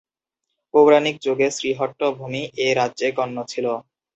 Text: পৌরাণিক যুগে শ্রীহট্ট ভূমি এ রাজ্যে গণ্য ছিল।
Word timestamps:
পৌরাণিক 0.73 1.15
যুগে 1.25 1.47
শ্রীহট্ট 1.51 1.99
ভূমি 2.17 2.41
এ 2.57 2.67
রাজ্যে 2.79 3.07
গণ্য 3.17 3.37
ছিল। 3.47 3.65